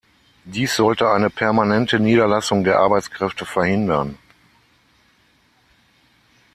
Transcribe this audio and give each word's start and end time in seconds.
Dies 0.45 0.75
sollte 0.75 1.11
eine 1.11 1.29
permanente 1.29 1.99
Niederlassung 1.99 2.63
der 2.63 2.79
Arbeitskräfte 2.79 3.45
verhindern. 3.45 4.17